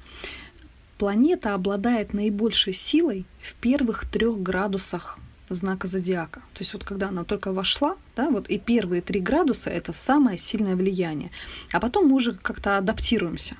планета 0.98 1.54
обладает 1.54 2.12
наибольшей 2.12 2.74
силой 2.74 3.24
в 3.40 3.54
первых 3.54 4.06
трех 4.06 4.42
градусах 4.42 5.18
знака 5.48 5.86
зодиака. 5.86 6.40
То 6.54 6.60
есть 6.60 6.72
вот 6.72 6.84
когда 6.84 7.08
она 7.08 7.24
только 7.24 7.52
вошла, 7.52 7.96
да, 8.16 8.30
вот 8.30 8.48
и 8.48 8.58
первые 8.58 9.02
три 9.02 9.20
градуса 9.20 9.70
это 9.70 9.92
самое 9.92 10.38
сильное 10.38 10.76
влияние. 10.76 11.30
А 11.72 11.80
потом 11.80 12.08
мы 12.08 12.16
уже 12.16 12.34
как-то 12.34 12.78
адаптируемся 12.78 13.56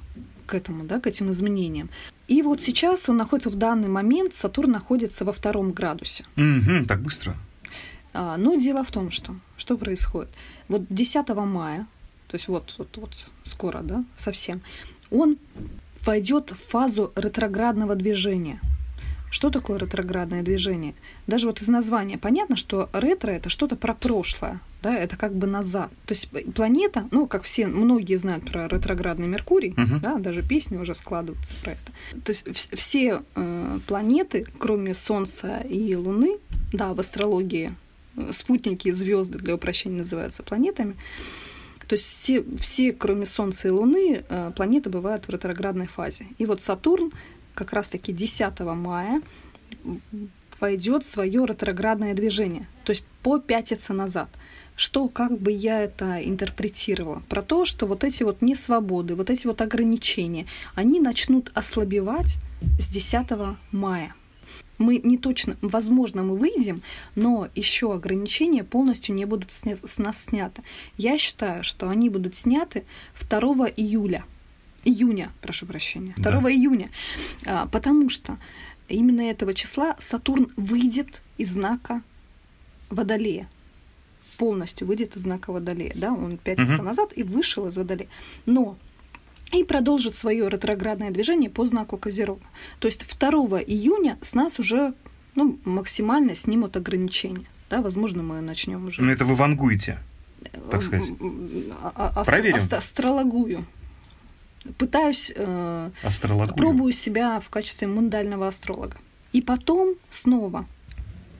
к 0.47 0.55
этому, 0.55 0.85
да, 0.85 1.01
к 1.01 1.07
этим 1.07 1.31
изменениям. 1.31 1.91
И 2.29 2.43
вот 2.43 2.63
сейчас 2.63 3.09
он 3.09 3.17
находится 3.17 3.51
в 3.51 3.57
данный 3.57 3.89
момент, 3.89 4.35
Сатурн 4.35 4.71
находится 4.71 5.25
во 5.25 5.33
втором 5.33 5.73
градусе. 5.73 6.25
Мгм, 6.37 6.87
так 6.87 7.03
быстро. 7.03 7.37
А, 8.13 8.37
Но 8.37 8.57
дело 8.57 8.83
в 8.85 8.91
том, 8.91 9.11
что 9.11 9.37
что 9.57 9.77
происходит. 9.77 10.31
Вот 10.69 10.83
10 10.89 11.29
мая 11.29 11.87
то 12.35 12.37
есть 12.37 12.49
вот, 12.49 12.75
вот, 12.79 12.97
вот 12.97 13.27
скоро, 13.45 13.81
да, 13.83 14.05
совсем, 14.17 14.61
он 15.13 15.37
войдет 16.05 16.51
в 16.51 16.57
фазу 16.57 17.13
ретроградного 17.15 17.95
движения. 17.95 18.61
Что 19.35 19.51
такое 19.51 19.81
ретроградное 19.81 20.45
движение? 20.45 20.95
Даже 21.27 21.49
вот 21.49 21.61
из 21.61 21.67
названия 21.67 22.19
понятно, 22.19 22.55
что 22.55 22.89
ретро 22.93 23.33
это 23.33 23.49
что-то 23.49 23.75
про 23.75 23.93
прошлое, 23.93 24.61
да, 24.81 24.95
это 24.97 25.17
как 25.17 25.35
бы 25.35 25.49
назад. 25.49 25.91
То 26.07 26.13
есть 26.15 26.29
планета, 26.55 27.09
ну, 27.11 27.27
как 27.27 27.43
все, 27.43 27.67
многие 27.67 28.15
знают 28.17 28.45
про 28.49 28.69
ретроградный 28.69 29.27
Меркурий, 29.27 29.75
Мгм. 29.77 29.99
да, 29.99 30.19
даже 30.19 30.43
песни 30.43 30.77
уже 30.77 30.95
складываются 30.95 31.53
про 31.65 31.73
это. 31.73 32.21
То 32.25 32.31
есть 32.31 32.47
вс- 32.47 32.77
все 32.77 33.23
э, 33.35 33.79
планеты, 33.89 34.47
кроме 34.59 34.95
Солнца 34.95 35.57
и 35.69 35.97
Луны, 35.97 36.39
да, 36.73 36.95
в 36.95 37.01
астрологии 37.01 37.75
э, 38.17 38.31
спутники 38.33 38.87
и 38.87 38.93
звезды 38.93 39.39
для 39.39 39.57
упрощения 39.57 39.99
называются 39.99 40.45
планетами. 40.45 40.95
То 41.89 41.97
есть 41.97 42.07
все, 42.07 42.45
все 42.61 42.93
кроме 42.93 43.27
Солнца 43.27 43.67
и 43.67 43.71
Луны, 43.73 44.23
э, 44.29 44.53
планеты 44.55 44.91
бывают 44.91 45.25
в 45.27 45.29
ретроградной 45.31 45.89
фазе. 45.89 46.27
И 46.39 46.47
вот 46.47 46.63
Сатурн 46.63 47.11
как 47.55 47.73
раз-таки 47.73 48.13
10 48.13 48.61
мая 48.61 49.23
войдет 50.61 51.05
свое 51.05 51.47
ретроградное 51.47 52.15
движение, 52.15 52.67
то 52.85 52.91
есть 52.91 53.05
попятится 53.23 53.93
назад. 53.93 54.29
Что, 54.77 55.09
как 55.09 55.39
бы 55.39 55.53
я 55.53 55.83
это 55.83 56.21
интерпретировала? 56.21 57.23
Про 57.29 57.43
то, 57.43 57.65
что 57.65 57.87
вот 57.87 58.03
эти 58.03 58.25
вот 58.25 58.43
несвободы, 58.43 59.15
вот 59.15 59.31
эти 59.31 59.47
вот 59.47 59.61
ограничения, 59.61 60.47
они 60.75 61.01
начнут 61.01 61.53
ослабевать 61.55 62.39
с 62.79 62.89
10 62.89 63.57
мая. 63.71 64.15
Мы 64.79 65.01
не 65.05 65.17
точно, 65.19 65.57
возможно, 65.63 66.25
мы 66.25 66.37
выйдем, 66.37 66.83
но 67.15 67.49
еще 67.55 67.95
ограничения 67.95 68.65
полностью 68.65 69.15
не 69.15 69.25
будут 69.25 69.53
с 69.53 69.99
нас 69.99 70.25
сняты. 70.25 70.63
Я 70.97 71.19
считаю, 71.19 71.63
что 71.63 71.89
они 71.89 72.11
будут 72.11 72.35
сняты 72.35 72.85
2 73.31 73.69
июля. 73.77 74.25
Июня, 74.85 75.31
прошу 75.41 75.67
прощения. 75.67 76.15
2 76.17 76.41
Да. 76.41 76.51
июня. 76.53 76.89
А, 77.47 77.67
Потому 77.67 78.09
что 78.11 78.39
именно 78.89 79.23
этого 79.23 79.55
числа 79.55 79.97
Сатурн 79.99 80.53
выйдет 80.57 81.23
из 81.39 81.53
знака 81.53 82.03
Водолея. 82.91 83.49
Полностью 84.37 84.87
выйдет 84.87 85.17
из 85.17 85.23
знака 85.23 85.53
Водолея. 85.53 85.93
Да? 85.95 86.13
Он 86.13 86.37
пятится 86.39 86.77
Мгм. 86.77 86.85
назад 86.87 87.13
и 87.17 87.23
вышел 87.23 87.67
из 87.69 87.77
Водолея. 87.77 88.09
Но 88.47 88.77
и 89.53 89.63
продолжит 89.65 90.15
свое 90.15 90.49
ретроградное 90.49 91.11
движение 91.11 91.49
по 91.51 91.65
знаку 91.65 91.97
Козерога. 91.97 92.43
То 92.81 92.89
есть 92.89 93.05
2 93.07 93.61
июня 93.63 94.19
с 94.23 94.35
нас 94.35 94.59
уже 94.59 94.95
ну, 95.37 95.59
максимально 95.65 96.35
снимут 96.37 96.77
ограничения. 96.77 97.47
Да, 97.71 97.81
возможно, 97.83 98.23
мы 98.23 98.41
начнем 98.41 98.87
уже. 98.87 99.03
Ну, 99.03 99.11
это 99.11 99.25
вы 99.25 99.35
вангуете. 99.35 99.99
так 100.71 100.83
сказать. 100.83 101.11
А- 101.83 101.93
а- 101.97 102.21
астро- 102.23 102.25
Проверим. 102.27 102.57
астро- 102.57 102.77
Астрологую. 102.77 103.65
Пытаюсь, 104.79 105.33
э, 105.35 105.91
Астрологую. 106.03 106.55
пробую 106.57 106.93
себя 106.93 107.39
в 107.41 107.49
качестве 107.51 107.87
мундального 107.87 108.49
астролога. 108.49 108.97
И 109.33 109.43
потом 109.43 109.95
снова 110.11 110.67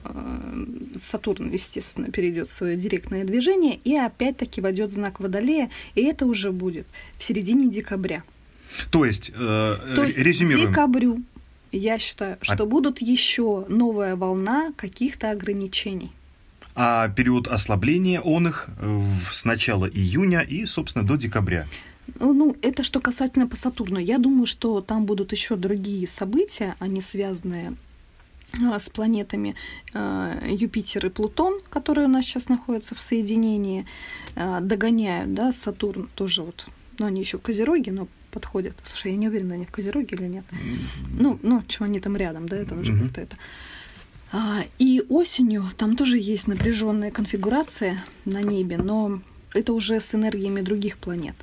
э, 0.03 0.65
Сатурн, 0.99 1.49
естественно, 1.51 2.11
перейдет 2.11 2.47
в 2.49 2.53
свое 2.53 2.75
директное 2.77 3.23
движение 3.23 3.79
и 3.83 3.95
опять-таки 3.95 4.61
войдет 4.61 4.91
знак 4.91 5.19
Водолея, 5.19 5.69
и 5.95 6.03
это 6.03 6.25
уже 6.25 6.51
будет 6.51 6.85
в 7.17 7.23
середине 7.23 7.69
декабря. 7.69 8.23
То 8.91 9.05
есть, 9.05 9.31
э, 9.33 9.77
То 9.95 10.03
есть 10.03 10.17
резюмируем. 10.19 10.69
декабрю 10.69 11.23
я 11.71 11.97
считаю, 11.97 12.37
что 12.41 12.63
А- 12.63 12.65
будут 12.65 13.01
еще 13.01 13.65
новая 13.67 14.15
волна 14.15 14.71
каких-то 14.77 15.31
ограничений. 15.31 16.11
А 16.75 17.07
период 17.09 17.47
ослабления 17.47 18.19
он 18.21 18.47
их 18.49 18.67
э, 18.79 19.01
с 19.31 19.45
начала 19.45 19.85
июня 19.87 20.41
и, 20.41 20.65
собственно, 20.65 21.05
до 21.05 21.15
декабря. 21.15 21.67
Ну, 22.19 22.33
ну, 22.33 22.55
это 22.61 22.83
что 22.83 22.99
касательно 22.99 23.47
по 23.47 23.55
Сатурну. 23.55 23.99
Я 23.99 24.17
думаю, 24.17 24.45
что 24.45 24.81
там 24.81 25.05
будут 25.05 25.31
еще 25.31 25.55
другие 25.55 26.07
события, 26.07 26.75
они 26.79 27.01
связанные 27.01 27.75
а, 28.63 28.79
с 28.79 28.89
планетами 28.89 29.55
э, 29.93 30.47
Юпитер 30.49 31.05
и 31.07 31.09
Плутон, 31.09 31.59
которые 31.69 32.07
у 32.07 32.09
нас 32.09 32.25
сейчас 32.25 32.47
находятся 32.47 32.95
в 32.95 32.99
соединении, 32.99 33.85
э, 34.35 34.59
догоняют, 34.61 35.33
да, 35.33 35.51
Сатурн 35.51 36.09
тоже 36.15 36.43
вот, 36.43 36.67
но 36.99 37.07
они 37.07 37.21
еще 37.21 37.37
в 37.37 37.41
Козероге, 37.41 37.91
но 37.91 38.07
подходят. 38.31 38.75
Слушай, 38.85 39.11
я 39.11 39.17
не 39.17 39.27
уверена, 39.27 39.55
они 39.55 39.65
в 39.65 39.71
Козероге 39.71 40.15
или 40.15 40.27
нет. 40.27 40.45
Ну, 41.19 41.39
ну, 41.41 41.63
что 41.67 41.85
они 41.85 41.99
там 41.99 42.15
рядом, 42.17 42.47
да, 42.47 42.57
это 42.57 42.75
уже 42.75 42.91
Мгм. 42.91 43.07
как-то 43.07 43.21
это. 43.21 43.37
А, 44.31 44.63
и 44.79 45.01
осенью 45.09 45.63
там 45.77 45.95
тоже 45.95 46.17
есть 46.17 46.47
напряженная 46.47 47.11
конфигурация 47.11 48.03
на 48.25 48.41
небе, 48.41 48.77
но 48.77 49.21
это 49.53 49.73
уже 49.73 49.99
с 49.99 50.13
энергиями 50.15 50.61
других 50.61 50.97
планет. 50.97 51.35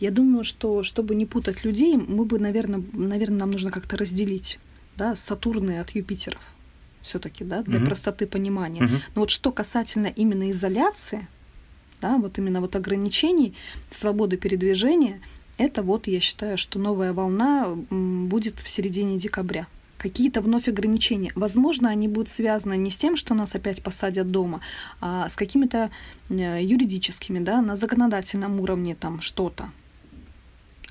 Я 0.00 0.10
думаю, 0.10 0.44
что 0.44 0.82
чтобы 0.82 1.14
не 1.14 1.26
путать 1.26 1.64
людей, 1.64 1.96
мы 1.96 2.24
бы, 2.24 2.38
наверное, 2.38 2.82
наверное, 2.92 3.38
нам 3.38 3.50
нужно 3.52 3.70
как-то 3.70 3.96
разделить, 3.96 4.58
да, 4.96 5.16
Сатурны 5.16 5.80
от 5.80 5.90
Юпитеров 5.90 6.40
все-таки, 7.02 7.44
да, 7.44 7.62
для 7.62 7.78
Мгм. 7.78 7.86
простоты 7.86 8.26
понимания. 8.26 8.82
Мгм. 8.82 9.00
Но 9.14 9.20
вот 9.22 9.30
что 9.30 9.52
касательно 9.52 10.08
именно 10.08 10.50
изоляции, 10.50 11.28
да, 12.02 12.16
вот 12.18 12.36
именно 12.38 12.60
вот 12.60 12.74
ограничений, 12.76 13.54
свободы 13.90 14.36
передвижения, 14.36 15.20
это 15.56 15.82
вот 15.82 16.08
я 16.08 16.20
считаю, 16.20 16.58
что 16.58 16.78
новая 16.78 17.12
волна 17.12 17.68
будет 17.90 18.60
в 18.60 18.68
середине 18.68 19.18
декабря. 19.18 19.66
Какие-то 19.98 20.42
вновь 20.42 20.68
ограничения. 20.68 21.32
Возможно, 21.34 21.88
они 21.88 22.06
будут 22.08 22.28
связаны 22.28 22.76
не 22.76 22.90
с 22.90 22.96
тем, 22.98 23.16
что 23.16 23.34
нас 23.34 23.54
опять 23.54 23.82
посадят 23.82 24.30
дома, 24.30 24.60
а 25.00 25.28
с 25.28 25.36
какими-то 25.36 25.90
э, 26.28 26.58
юридическими, 26.62 27.38
да, 27.38 27.62
на 27.62 27.76
законодательном 27.76 28.60
уровне 28.60 28.94
там 28.94 29.20
что-то. 29.22 29.70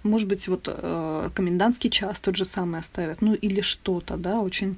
Может 0.05 0.27
быть, 0.27 0.47
вот 0.47 0.69
э, 0.71 1.29
комендантский 1.33 1.89
час 1.89 2.19
тот 2.19 2.35
же 2.35 2.45
самый 2.45 2.79
оставят, 2.79 3.24
ну 3.24 3.33
или 3.33 3.62
что-то, 3.62 4.17
да, 4.17 4.39
очень 4.39 4.77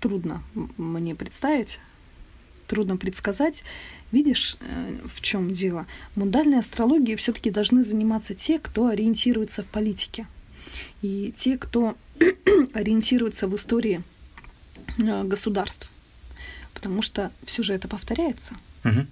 трудно 0.00 0.42
мне 0.78 1.14
представить, 1.14 1.80
трудно 2.66 2.96
предсказать. 2.96 3.62
Видишь, 4.12 4.56
э, 4.60 5.00
в 5.14 5.20
чем 5.20 5.52
дело? 5.52 5.86
Мундальной 6.14 6.60
астрологией 6.60 7.18
все-таки 7.18 7.50
должны 7.50 7.82
заниматься 7.82 8.32
те, 8.32 8.58
кто 8.58 8.86
ориентируется 8.86 9.62
в 9.62 9.66
политике. 9.66 10.26
И 11.02 11.34
те, 11.36 11.58
кто 11.58 11.94
ориентируется 12.72 13.48
в 13.48 13.54
истории 13.54 14.02
э, 14.96 15.24
государств. 15.24 15.90
Потому 16.72 17.02
что 17.02 17.32
все 17.44 17.62
же 17.62 17.74
это 17.74 17.86
повторяется. 17.86 18.54
Мгм. 18.82 19.08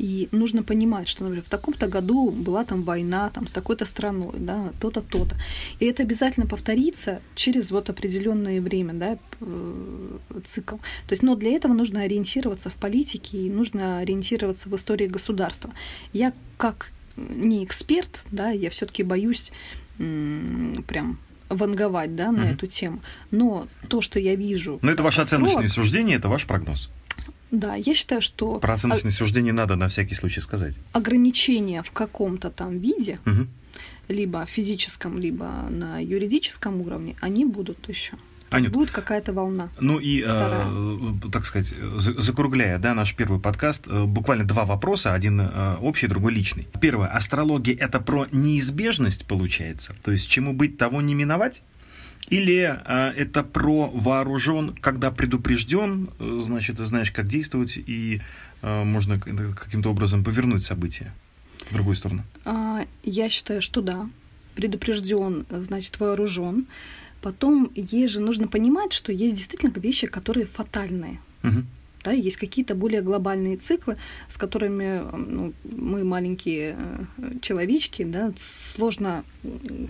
И 0.00 0.28
нужно 0.32 0.62
понимать, 0.62 1.08
что, 1.08 1.24
например, 1.24 1.44
в 1.44 1.50
таком-то 1.50 1.86
году 1.86 2.30
была 2.30 2.64
там 2.64 2.84
война 2.84 3.28
там, 3.28 3.46
с 3.46 3.52
такой-то 3.52 3.84
страной, 3.84 4.32
да, 4.38 4.72
то-то, 4.80 5.02
то-то. 5.02 5.36
И 5.78 5.84
это 5.84 6.02
обязательно 6.02 6.46
повторится 6.46 7.20
через 7.34 7.70
вот 7.70 7.90
определенное 7.90 8.62
время, 8.62 8.94
да, 8.94 9.18
э, 9.42 10.18
цикл. 10.42 10.76
То 10.76 11.12
есть, 11.12 11.22
но 11.22 11.34
для 11.34 11.50
этого 11.50 11.74
нужно 11.74 12.00
ориентироваться 12.00 12.70
в 12.70 12.76
политике 12.76 13.36
и 13.36 13.50
нужно 13.50 13.98
ориентироваться 13.98 14.70
в 14.70 14.74
истории 14.74 15.06
государства. 15.06 15.70
Я 16.14 16.32
как 16.56 16.92
не 17.18 17.62
эксперт, 17.62 18.22
да, 18.30 18.48
я 18.48 18.70
все-таки 18.70 19.02
боюсь 19.02 19.52
прям 19.98 21.18
ванговать, 21.50 22.16
да, 22.16 22.32
на 22.32 22.44
Мгм. 22.44 22.52
эту 22.54 22.66
тему. 22.68 23.02
Но 23.30 23.68
то, 23.88 24.00
что 24.00 24.18
я 24.18 24.34
вижу... 24.34 24.78
Но 24.80 24.92
это 24.92 25.06
астролог, 25.06 25.26
оценочное 25.26 25.68
суждение, 25.68 26.16
это 26.16 26.30
ваш 26.30 26.46
прогноз. 26.46 26.88
Да, 27.50 27.74
я 27.74 27.94
считаю, 27.94 28.20
что 28.20 28.58
Про 28.60 28.74
оценочное 28.74 29.12
суждение 29.12 29.52
надо 29.52 29.76
на 29.76 29.88
всякий 29.88 30.14
случай 30.14 30.40
сказать. 30.40 30.74
ограничения 30.92 31.82
в 31.82 31.90
каком-то 31.90 32.50
там 32.50 32.78
виде, 32.78 33.18
Мгм. 33.24 33.48
либо 34.08 34.46
физическом, 34.46 35.18
либо 35.18 35.46
на 35.70 35.98
юридическом 35.98 36.80
уровне, 36.80 37.16
они 37.20 37.44
будут 37.44 37.88
еще. 37.88 38.12
Анют, 38.50 38.72
Будет 38.72 38.90
какая-то 38.90 39.32
волна. 39.32 39.68
Ну 39.80 40.00
и, 40.00 40.22
э, 40.22 40.24
Вторая. 40.24 41.30
так 41.32 41.46
сказать, 41.46 41.72
за- 41.98 42.20
закругляя 42.20 42.78
да, 42.80 42.94
наш 42.94 43.14
первый 43.14 43.38
подкаст, 43.38 43.86
э, 43.86 44.04
буквально 44.06 44.44
два 44.44 44.64
вопроса, 44.64 45.14
один 45.14 45.40
э, 45.40 45.76
общий, 45.80 46.08
другой 46.08 46.32
личный. 46.32 46.66
Первое. 46.80 47.06
Астрология– 47.08 47.76
это 47.80 48.00
про 48.00 48.26
неизбежность, 48.32 49.24
получается? 49.24 49.94
То 50.02 50.10
есть, 50.10 50.28
чему 50.28 50.52
быть, 50.52 50.78
того 50.78 51.00
не 51.00 51.14
миновать? 51.14 51.62
Или 52.28 52.80
э, 52.84 53.12
это 53.16 53.42
про 53.42 53.88
вооружен, 53.88 54.74
когда 54.80 55.10
предупрежден, 55.10 56.10
э, 56.18 56.40
значит, 56.42 56.76
ты 56.76 56.84
знаешь, 56.84 57.10
как 57.10 57.26
действовать, 57.26 57.76
и 57.76 58.20
э, 58.62 58.84
можно 58.84 59.18
каким-то 59.18 59.90
образом 59.90 60.22
повернуть 60.22 60.64
события 60.64 61.12
в 61.68 61.74
другую 61.74 61.96
сторону? 61.96 62.22
А, 62.44 62.84
Я 63.02 63.28
считаю, 63.30 63.62
что 63.62 63.80
да. 63.80 64.08
Предупрежден, 64.54 65.46
значит, 65.50 65.98
вооружен. 66.00 66.66
Потом 67.22 67.70
есть 67.74 68.12
же 68.12 68.20
нужно 68.20 68.48
понимать, 68.48 68.92
что 68.92 69.12
есть 69.12 69.34
действительно 69.34 69.72
вещи, 69.78 70.06
которые 70.06 70.46
фатальные. 70.46 71.20
Мгм. 71.42 71.66
Да, 72.02 72.12
есть 72.12 72.38
какие-то 72.38 72.74
более 72.74 73.02
глобальные 73.02 73.56
циклы, 73.58 73.96
с 74.28 74.36
которыми 74.36 75.02
ну, 75.16 75.52
мы 75.64 76.02
маленькие 76.04 76.76
э, 77.18 77.32
человечки, 77.42 78.04
да, 78.04 78.32
сложно 78.74 79.24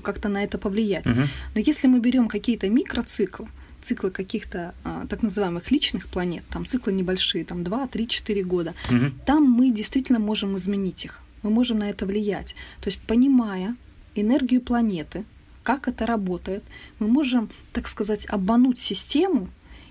как-то 0.03 0.29
на 0.29 0.43
это 0.43 0.59
повлиять. 0.59 1.07
Мгм. 1.07 1.29
Но 1.55 1.61
если 1.61 1.87
мы 1.87 2.01
берем 2.01 2.29
какие-то 2.29 2.69
микроциклы, 2.69 3.47
циклы 3.83 4.11
каких-то 4.11 4.75
а, 4.85 5.07
так 5.09 5.23
называемых 5.23 5.71
личных 5.71 6.09
планет, 6.09 6.43
там 6.51 6.67
циклы 6.67 6.93
небольшие, 6.93 7.45
там 7.45 7.65
2, 7.65 7.87
3, 7.87 8.09
4 8.09 8.43
года, 8.45 8.75
Мгм. 8.91 9.13
там 9.25 9.45
мы 9.45 9.71
действительно 9.71 10.19
можем 10.19 10.57
изменить 10.57 11.05
их. 11.05 11.21
мы 11.43 11.49
можем 11.51 11.79
на 11.79 11.89
это 11.89 12.05
влиять. 12.05 12.55
То 12.83 12.89
есть, 12.89 12.99
понимая 13.07 13.75
энергию 14.15 14.61
планеты, 14.61 15.25
как 15.63 15.89
это 15.89 16.05
работает, 16.05 16.63
мы 16.99 17.07
можем, 17.09 17.49
так 17.73 17.89
сказать, 17.89 18.27
обмануть 18.27 18.79
систему 18.81 19.49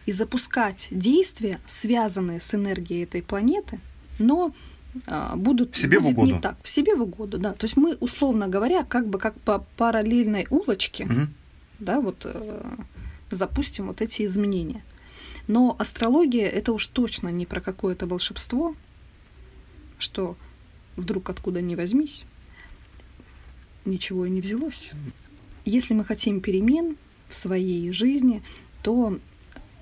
и 0.10 0.12
запускать 0.12 0.88
действия, 0.90 1.60
связанные 1.68 2.40
с 2.40 2.56
энергией 2.56 3.04
этой 3.04 3.22
планеты, 3.22 3.80
но 4.18 4.56
а, 5.06 5.36
будут 5.36 5.76
себе 5.76 6.00
будет 6.00 6.16
в 6.16 6.18
угоду. 6.18 6.34
не 6.34 6.42
так, 6.42 6.58
в 6.64 6.68
себе 6.68 6.96
в 6.96 7.04
угоду, 7.04 7.38
да. 7.38 7.54
То 7.54 7.66
есть 7.66 7.78
мы, 7.78 7.96
условно 8.00 8.48
говоря, 8.48 8.84
как 8.84 9.08
бы 9.08 9.20
как 9.20 9.40
по 9.42 9.60
параллельной 9.78 10.48
улочке, 10.50 11.06
Мгм. 11.06 11.34
да, 11.78 12.02
вот 12.02 12.24
э, 12.24 12.76
запустим 13.30 13.86
вот 13.86 14.02
эти 14.02 14.26
изменения. 14.26 14.84
Но 15.46 15.76
астрология 15.78 16.48
это 16.50 16.74
уж 16.74 16.88
точно 16.88 17.28
не 17.30 17.46
про 17.46 17.62
какое-то 17.62 18.08
волшебство, 18.08 18.76
что 20.00 20.38
вдруг 20.96 21.30
откуда 21.30 21.62
ни 21.62 21.76
возьмись, 21.76 22.24
ничего 23.86 24.26
и 24.26 24.32
не 24.32 24.42
взялось. 24.42 24.90
Если 25.66 25.94
мы 25.94 26.04
хотим 26.04 26.42
перемен 26.42 26.98
в 27.28 27.36
своей 27.36 27.92
жизни, 27.92 28.42
то 28.82 29.20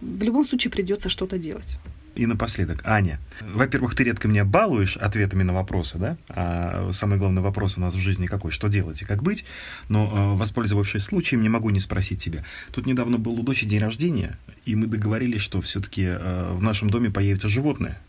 в 0.01 0.23
любом 0.23 0.45
случае 0.45 0.71
придется 0.71 1.09
что-то 1.09 1.37
делать. 1.37 1.77
И 2.15 2.25
напоследок, 2.25 2.81
Аня, 2.83 3.19
во-первых, 3.41 3.93
ты 3.93 4.03
редко 4.03 4.27
меня 4.27 4.43
балуешь 4.43 4.97
ответами 4.97 5.43
на 5.43 5.53
вопросы, 5.53 5.99
да? 5.99 6.17
А 6.29 6.89
самый 6.91 7.19
главный 7.19 7.43
вопрос 7.43 7.77
у 7.77 7.81
нас 7.81 7.93
в 7.93 7.99
жизни 7.99 8.25
какой? 8.25 8.51
Что 8.51 8.69
делать 8.69 9.03
и 9.03 9.05
как 9.05 9.21
быть? 9.21 9.45
Но, 9.87 10.07
э, 10.07 10.35
воспользовавшись 10.35 11.03
случаем, 11.03 11.43
не 11.43 11.49
могу 11.49 11.69
не 11.69 11.79
спросить 11.79 12.23
тебя. 12.23 12.43
Тут 12.71 12.87
недавно 12.87 13.19
был 13.19 13.39
у 13.39 13.43
дочери 13.43 13.69
день 13.69 13.81
рождения, 13.81 14.39
и 14.65 14.75
мы 14.75 14.87
договорились, 14.87 15.41
что 15.41 15.61
все-таки 15.61 16.07
в 16.07 16.61
нашем 16.61 16.89
доме 16.89 17.11
появится 17.11 17.49
животное. 17.49 18.01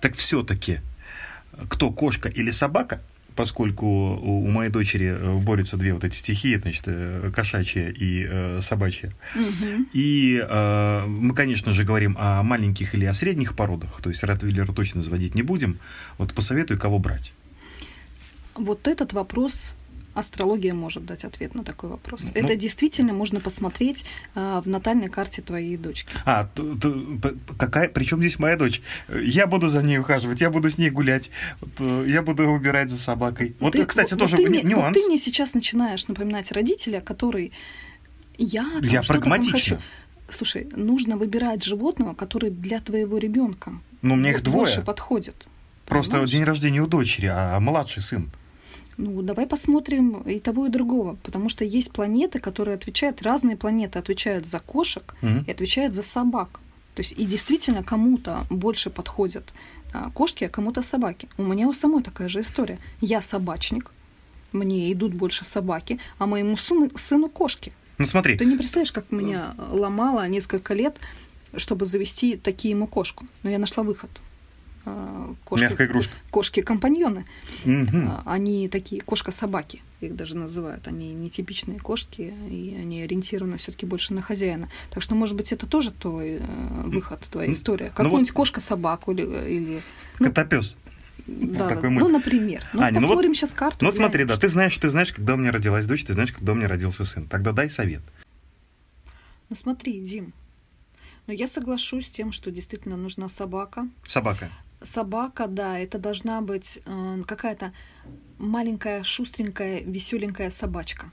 Так 0.00 0.14
все-таки, 0.14 0.80
кто, 1.68 1.90
кошка 1.90 2.28
или 2.28 2.50
собака? 2.50 3.00
Поскольку 3.38 3.86
у 3.86 4.48
моей 4.48 4.68
дочери 4.68 5.16
э, 5.16 5.38
борются 5.38 5.76
две 5.76 5.94
вот 5.94 6.02
эти 6.02 6.16
стихии, 6.16 6.56
значит, 6.56 6.82
э, 6.86 7.30
кошачья 7.32 7.88
и 7.88 8.26
э, 8.28 8.60
собачья. 8.60 9.12
И 9.92 10.44
э, 10.44 11.04
мы, 11.06 11.32
конечно 11.36 11.72
же, 11.72 11.84
говорим 11.84 12.16
о 12.18 12.42
маленьких 12.42 12.96
или 12.96 13.04
о 13.04 13.14
средних 13.14 13.54
породах, 13.54 14.00
то 14.02 14.10
есть 14.10 14.24
ротвейлера 14.24 14.72
точно 14.72 15.02
заводить 15.02 15.36
не 15.36 15.42
будем. 15.42 15.78
Вот 16.18 16.34
посоветуй, 16.34 16.78
кого 16.78 16.98
брать. 16.98 17.32
Вот 18.56 18.88
этот 18.88 19.12
вопрос 19.12 19.72
астрология 20.18 20.74
может 20.74 21.04
дать 21.06 21.24
ответ 21.24 21.54
на 21.54 21.62
такой 21.64 21.88
вопрос. 21.90 22.22
Ну- 22.22 22.30
Это 22.34 22.56
действительно 22.56 23.12
можно 23.12 23.40
посмотреть 23.40 24.04
а, 24.34 24.60
в 24.60 24.66
натальной 24.68 25.08
карте 25.08 25.42
твоей 25.42 25.76
дочки. 25.76 26.08
А, 26.24 26.44
т- 26.46 26.62
т- 26.80 26.90
п- 27.22 27.34
какая, 27.58 27.88
причем 27.88 28.18
здесь 28.18 28.38
моя 28.38 28.56
дочь? 28.56 28.82
Я 29.08 29.46
буду 29.46 29.68
за 29.68 29.82
ней 29.82 29.98
ухаживать, 29.98 30.40
я 30.40 30.50
буду 30.50 30.70
с 30.70 30.78
ней 30.78 30.90
гулять, 30.90 31.30
вот, 31.60 31.70
э, 31.78 32.04
я 32.08 32.22
буду 32.22 32.44
убирать 32.48 32.90
за 32.90 32.98
собакой. 32.98 33.54
Вот, 33.60 33.72
Ты- 33.74 33.86
кстати, 33.86 34.14
вот 34.14 34.20
тоже 34.20 34.36
ты 34.36 34.48
мне, 34.48 34.62
нюанс. 34.62 34.94
Вот 34.96 35.02
ты 35.02 35.06
мне 35.08 35.18
сейчас 35.18 35.54
начинаешь 35.54 36.08
напоминать 36.08 36.50
родителя, 36.52 37.00
который 37.00 37.52
я, 38.36 38.64
там 38.64 38.82
Я 38.82 39.02
хочу. 39.02 39.78
Слушай, 40.30 40.68
нужно 40.76 41.16
выбирать 41.16 41.64
животного, 41.64 42.14
который 42.14 42.50
для 42.50 42.80
твоего 42.80 43.18
ребенка 43.18 43.72
Ну, 44.02 44.16
меня 44.16 44.30
их 44.32 44.42
двое. 44.42 44.58
больше 44.58 44.82
подходит. 44.82 45.48
Просто 45.86 46.10
понимаешь? 46.12 46.30
день 46.32 46.44
рождения 46.44 46.80
у 46.82 46.86
дочери, 46.86 47.26
а 47.32 47.58
младший 47.60 48.02
сын. 48.02 48.30
Ну, 48.98 49.22
давай 49.22 49.46
посмотрим 49.46 50.22
и 50.22 50.40
того, 50.40 50.66
и 50.66 50.70
другого. 50.70 51.16
Потому 51.22 51.48
что 51.48 51.64
есть 51.64 51.92
планеты, 51.92 52.40
которые 52.40 52.74
отвечают, 52.74 53.22
разные 53.22 53.56
планеты 53.56 53.98
отвечают 53.98 54.46
за 54.46 54.58
кошек 54.60 55.14
Мгм. 55.22 55.44
и 55.46 55.50
отвечают 55.50 55.94
за 55.94 56.02
собак. 56.02 56.60
То 56.94 57.02
есть 57.02 57.12
и 57.16 57.24
действительно 57.24 57.82
кому-то 57.84 58.44
больше 58.50 58.90
подходят 58.90 59.52
а, 59.92 60.10
кошки, 60.10 60.44
а 60.44 60.48
кому-то 60.48 60.82
собаки. 60.82 61.28
У 61.38 61.44
меня 61.44 61.68
у 61.68 61.72
самой 61.72 62.02
такая 62.02 62.28
же 62.28 62.40
история. 62.40 62.78
Я 63.00 63.20
собачник, 63.20 63.90
мне 64.52 64.92
идут 64.92 65.14
больше 65.14 65.44
собаки, 65.44 65.98
а 66.18 66.26
моему 66.26 66.56
сыну, 66.56 66.90
сыну 66.96 67.28
кошки. 67.28 67.72
Ну, 67.98 68.06
смотри, 68.06 68.36
Ты 68.36 68.44
не 68.44 68.56
представляешь, 68.56 68.92
как 68.92 69.12
меня 69.12 69.54
ломало 69.70 70.26
несколько 70.28 70.74
лет, 70.74 70.96
чтобы 71.56 71.86
завести 71.86 72.36
такие 72.36 72.70
ему 72.72 72.86
кошку. 72.86 73.26
Но 73.44 73.50
я 73.50 73.58
нашла 73.58 73.82
выход. 73.84 74.10
А, 74.90 75.34
Кошки, 75.44 75.64
Мягкая 75.64 75.86
игрушка. 75.86 76.14
Кошки-компаньоны. 76.30 77.26
А, 77.66 78.22
Они 78.24 78.68
такие 78.68 79.02
кошка-собаки, 79.02 79.82
их 80.00 80.16
даже 80.16 80.36
называют. 80.36 80.86
Они 80.88 81.12
нетипичные 81.12 81.78
кошки, 81.78 82.32
и 82.50 82.76
они 82.80 83.02
ориентированы 83.02 83.58
все-таки 83.58 83.84
больше 83.86 84.14
на 84.14 84.22
хозяина. 84.22 84.68
Так 84.90 85.02
что, 85.02 85.14
может 85.14 85.36
быть, 85.36 85.52
это 85.52 85.66
тоже 85.66 85.90
твой 85.92 86.38
э, 86.40 86.40
выход, 86.84 87.20
твоя 87.30 87.48
Ну, 87.48 87.54
история. 87.54 87.86
ну 87.86 87.92
Какую-нибудь 87.94 88.30
вот- 88.30 88.36
кошка-собаку 88.36 89.12
или, 89.12 89.22
или 89.22 89.82
ну, 90.18 90.26
Котопес. 90.26 90.76
да, 91.26 91.68
такой 91.68 91.90
да, 91.90 92.00
ну, 92.00 92.08
например. 92.08 92.64
Ну, 92.72 92.80
Аня, 92.82 93.00
ну 93.00 93.06
вот- 93.06 93.12
посмотрим 93.16 93.34
сейчас 93.34 93.52
карту. 93.52 93.78
Ну 93.82 93.88
вот 93.88 93.96
смотри, 93.96 94.24
да, 94.24 94.36
ты 94.36 94.48
знаешь, 94.48 94.76
ты 94.78 94.88
знаешь, 94.88 95.12
когда 95.12 95.34
у 95.34 95.36
меня 95.36 95.52
родилась 95.52 95.86
дочь, 95.86 96.04
ты 96.04 96.12
знаешь, 96.14 96.32
когда 96.32 96.52
у 96.52 96.54
меня 96.54 96.68
родился 96.68 97.04
сын. 97.04 97.26
Тогда 97.26 97.52
дай 97.52 97.68
совет. 97.68 98.02
Ну 99.50 99.56
смотри, 99.56 100.00
Дим, 100.00 100.32
но 101.26 101.32
я 101.32 101.46
соглашусь 101.46 102.06
с 102.06 102.10
тем, 102.10 102.32
что 102.32 102.50
действительно 102.50 102.96
нужна 102.96 103.28
собака. 103.28 103.88
Собака. 104.06 104.50
Собака, 104.82 105.46
да, 105.46 105.78
это 105.78 105.98
должна 105.98 106.40
быть 106.40 106.78
э, 106.84 107.22
какая-то 107.26 107.72
маленькая, 108.38 109.02
шустренькая, 109.02 109.80
веселенькая 109.80 110.50
собачка. 110.50 111.10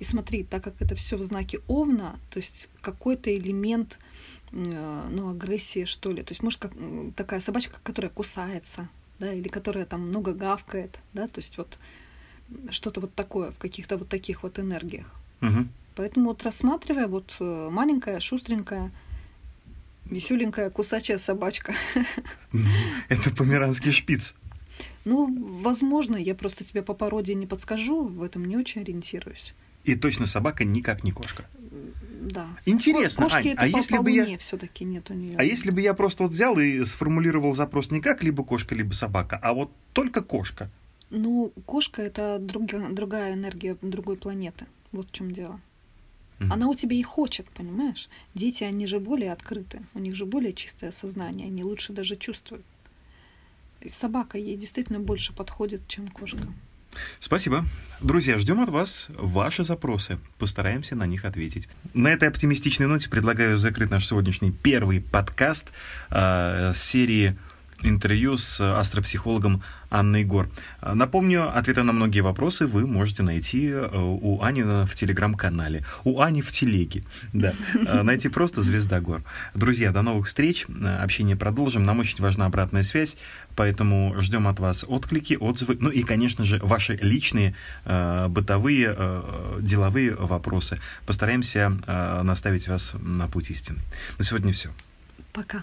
И 0.00 0.04
смотри, 0.04 0.44
так 0.44 0.62
как 0.62 0.74
это 0.80 0.94
все 0.94 1.16
в 1.16 1.24
знаке 1.24 1.60
Овна, 1.66 2.18
то 2.30 2.38
есть 2.38 2.68
какой-то 2.80 3.34
элемент 3.34 3.98
э, 4.52 5.08
ну, 5.10 5.30
агрессии, 5.30 5.84
что 5.84 6.12
ли. 6.12 6.22
То 6.22 6.32
есть, 6.32 6.42
может, 6.42 6.60
как 6.60 6.72
такая 7.16 7.40
собачка, 7.40 7.78
которая 7.82 8.10
кусается, 8.10 8.88
да, 9.18 9.32
или 9.32 9.48
которая 9.48 9.86
там 9.86 10.08
много 10.08 10.32
гавкает, 10.32 10.98
да, 11.12 11.26
то 11.26 11.38
есть 11.38 11.58
вот 11.58 11.78
что-то 12.70 13.00
вот 13.00 13.14
такое 13.14 13.50
в 13.50 13.58
каких-то 13.58 13.96
вот 13.96 14.08
таких 14.08 14.42
вот 14.42 14.58
энергиях. 14.58 15.06
Мгм. 15.40 15.68
Поэтому 15.96 16.30
вот 16.30 16.42
рассматривая 16.42 17.06
вот 17.06 17.36
э, 17.40 17.68
маленькая, 17.70 18.20
шустренькая, 18.20 18.90
веселенькая 20.06 20.70
кусачая 20.70 21.18
собачка. 21.18 21.74
Это 23.08 23.30
померанский 23.34 23.92
шпиц. 23.92 24.34
Ну, 25.04 25.58
возможно, 25.60 26.16
я 26.16 26.34
просто 26.34 26.64
тебе 26.64 26.82
по 26.82 26.94
породе 26.94 27.34
не 27.34 27.46
подскажу, 27.46 28.04
в 28.06 28.22
этом 28.22 28.44
не 28.46 28.56
очень 28.56 28.82
ориентируюсь. 28.82 29.54
И 29.84 29.94
точно 29.94 30.26
собака 30.26 30.64
никак 30.64 31.04
не 31.04 31.12
кошка. 31.12 31.44
Да. 32.22 32.48
Интересно, 32.64 33.24
Кошки 33.24 33.48
Ань, 33.48 33.54
а 33.58 33.66
если 33.66 33.98
бы 33.98 34.10
я- 34.10 34.38
все-таки 34.38 34.84
нет 34.84 35.10
у 35.10 35.14
нее. 35.14 35.36
А 35.36 35.44
если 35.44 35.70
бы 35.70 35.82
я 35.82 35.92
просто 35.92 36.22
вот 36.22 36.32
взял 36.32 36.58
и 36.58 36.82
сформулировал 36.86 37.54
запрос 37.54 37.90
не 37.90 38.00
как 38.00 38.22
либо 38.24 38.44
кошка, 38.44 38.74
либо 38.74 38.94
собака, 38.94 39.38
а 39.42 39.52
вот 39.52 39.70
только 39.92 40.22
кошка. 40.22 40.70
Ну, 41.10 41.52
кошка 41.66 42.00
это 42.00 42.38
друга- 42.40 42.88
другая 42.90 43.34
энергия 43.34 43.76
другой 43.82 44.16
планеты. 44.16 44.64
Вот 44.90 45.08
в 45.08 45.12
чем 45.12 45.32
дело. 45.32 45.60
Мгм. 46.44 46.52
Она 46.52 46.68
у 46.68 46.74
тебя 46.74 46.96
и 46.96 47.02
хочет, 47.02 47.46
понимаешь? 47.50 48.08
Дети, 48.34 48.64
они 48.64 48.86
же 48.86 49.00
более 49.00 49.32
открыты, 49.32 49.82
у 49.94 49.98
них 49.98 50.14
же 50.14 50.26
более 50.26 50.52
чистое 50.52 50.92
сознание, 50.92 51.46
они 51.46 51.64
лучше 51.64 51.92
даже 51.92 52.16
чувствуют. 52.16 52.64
И 53.80 53.88
собака 53.88 54.38
ей 54.38 54.56
действительно 54.56 55.00
больше 55.00 55.32
подходит, 55.32 55.86
чем 55.88 56.08
кошка. 56.08 56.48
Спасибо. 57.18 57.64
Друзья, 58.00 58.38
ждем 58.38 58.60
от 58.60 58.68
вас 58.68 59.08
ваши 59.16 59.64
запросы. 59.64 60.18
Постараемся 60.38 60.94
на 60.94 61.06
них 61.06 61.24
ответить. 61.24 61.68
На 61.92 62.08
этой 62.08 62.28
оптимистичной 62.28 62.86
ноте 62.86 63.10
предлагаю 63.10 63.58
закрыть 63.58 63.90
наш 63.90 64.06
сегодняшний 64.06 64.52
первый 64.52 65.00
подкаст 65.00 65.70
э, 66.10 66.72
серии 66.76 67.36
интервью 67.84 68.36
с 68.36 68.60
астропсихологом 68.60 69.62
Анной 69.90 70.24
Гор. 70.24 70.50
Э, 70.80 70.94
Напомню, 70.94 71.56
ответы 71.56 71.82
на 71.82 71.92
многие 71.92 72.20
вопросы 72.20 72.66
вы 72.66 72.86
можете 72.86 73.22
найти 73.22 73.68
э, 73.68 73.88
у 73.94 74.42
Ани 74.42 74.62
в 74.62 74.94
телеграм-канале, 74.94 75.84
у 76.04 76.20
Ани 76.20 76.42
в 76.42 76.50
телеге. 76.50 77.04
Да. 77.32 77.54
Э, 77.74 78.02
Найти 78.02 78.28
просто 78.28 78.62
«Звезда 78.62 79.00
Гор». 79.00 79.22
Друзья, 79.54 79.92
до 79.92 80.02
новых 80.02 80.26
встреч. 80.26 80.66
Э, 80.68 81.02
Общение 81.02 81.36
продолжим. 81.36 81.84
Нам 81.84 82.00
очень 82.00 82.20
важна 82.20 82.46
обратная 82.46 82.82
связь, 82.82 83.16
поэтому 83.54 84.14
ждем 84.18 84.48
от 84.48 84.58
вас 84.58 84.84
отклики, 84.86 85.36
отзывы, 85.38 85.76
ну 85.78 85.90
и, 85.90 86.02
конечно 86.02 86.44
же, 86.44 86.58
ваши 86.62 86.98
личные 87.00 87.54
э, 87.84 88.28
бытовые, 88.28 88.94
э, 88.96 89.58
деловые 89.60 90.14
вопросы. 90.14 90.80
Постараемся 91.06 91.78
э, 91.86 92.22
наставить 92.22 92.68
вас 92.68 92.94
на 93.00 93.28
путь 93.28 93.50
истины. 93.50 93.78
На 94.18 94.24
сегодня 94.24 94.52
все. 94.52 94.70
Пока. 95.32 95.62